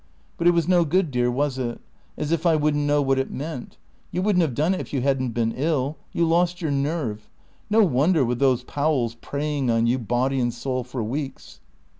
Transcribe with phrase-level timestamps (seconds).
[0.39, 1.79] "But it was no good, dear, was it?
[2.17, 3.77] As if I wouldn't know what it meant.
[4.11, 5.95] You wouldn't have done it if you hadn't been ill.
[6.11, 7.29] You lost your nerve.
[7.69, 11.59] No wonder, with those Powells preying on you, body and soul, for weeks."